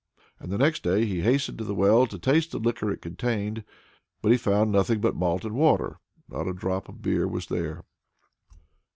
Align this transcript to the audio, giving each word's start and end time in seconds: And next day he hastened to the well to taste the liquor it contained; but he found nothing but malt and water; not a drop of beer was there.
And 0.39 0.49
next 0.57 0.81
day 0.81 1.05
he 1.05 1.21
hastened 1.21 1.59
to 1.59 1.63
the 1.63 1.75
well 1.75 2.07
to 2.07 2.17
taste 2.17 2.49
the 2.49 2.57
liquor 2.57 2.89
it 2.89 3.03
contained; 3.03 3.63
but 4.23 4.31
he 4.31 4.35
found 4.39 4.71
nothing 4.71 4.99
but 4.99 5.15
malt 5.15 5.45
and 5.45 5.53
water; 5.53 5.99
not 6.27 6.47
a 6.47 6.53
drop 6.55 6.89
of 6.89 7.03
beer 7.03 7.27
was 7.27 7.45
there. 7.45 7.83